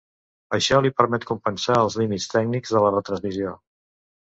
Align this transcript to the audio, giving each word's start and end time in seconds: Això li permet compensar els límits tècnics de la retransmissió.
Això 0.57 0.79
li 0.85 0.91
permet 1.01 1.27
compensar 1.33 1.77
els 1.83 1.99
límits 2.03 2.27
tècnics 2.33 2.75
de 2.79 2.85
la 2.87 2.93
retransmissió. 2.99 3.57